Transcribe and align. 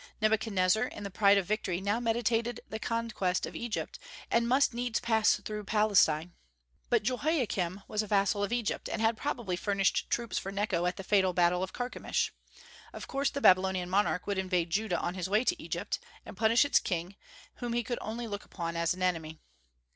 Nebuchadnezzar 0.19 0.85
in 0.85 1.03
the 1.03 1.11
pride 1.11 1.37
of 1.37 1.45
victory 1.45 1.79
now 1.79 1.99
meditated 1.99 2.59
the 2.67 2.79
conquest 2.79 3.45
of 3.45 3.55
Egypt, 3.55 3.99
and 4.31 4.49
must 4.49 4.73
needs 4.73 4.99
pass 4.99 5.35
through 5.41 5.63
Palestine. 5.65 6.33
But 6.89 7.03
Jehoiakim 7.03 7.83
was 7.87 8.01
a 8.01 8.07
vassal 8.07 8.43
of 8.43 8.51
Egypt, 8.51 8.89
and 8.89 8.99
had 8.99 9.15
probably 9.15 9.55
furnished 9.55 10.09
troops 10.09 10.39
for 10.39 10.51
Necho 10.51 10.87
at 10.87 10.97
the 10.97 11.03
fatal 11.03 11.33
battle 11.33 11.61
of 11.61 11.71
Carchemish. 11.73 12.33
Of 12.93 13.07
course 13.07 13.29
the 13.29 13.41
Babylonian 13.41 13.91
monarch 13.91 14.25
would 14.25 14.39
invade 14.39 14.71
Judah 14.71 14.97
on 14.97 15.13
his 15.13 15.29
way 15.29 15.43
to 15.43 15.61
Egypt, 15.63 15.99
and 16.25 16.35
punish 16.35 16.65
its 16.65 16.79
king, 16.79 17.15
whom 17.57 17.73
he 17.73 17.83
could 17.83 17.99
only 18.01 18.25
look 18.25 18.43
upon 18.43 18.75
as 18.75 18.95
an 18.95 19.03
enemy. 19.03 19.37